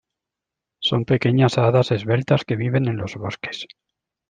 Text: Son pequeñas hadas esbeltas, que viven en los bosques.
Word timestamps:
Son 0.79 1.05
pequeñas 1.05 1.59
hadas 1.59 1.91
esbeltas, 1.91 2.43
que 2.43 2.55
viven 2.55 2.87
en 2.87 2.97
los 2.97 3.15
bosques. 3.17 3.67